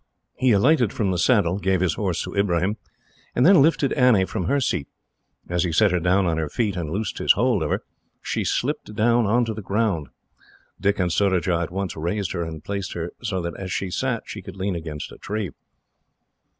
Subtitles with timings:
[0.35, 2.77] He alighted from the saddle, gave his horse to Ibrahim,
[3.35, 4.87] and then lifted Annie from her seat.
[5.47, 7.83] As he set her down on her feet, and loosed his hold of her,
[8.19, 10.07] she slipped down on to the ground.
[10.79, 14.23] Dick and Surajah at once raised her, and placed her so that, as she sat,
[14.25, 15.51] she could lean against a tree.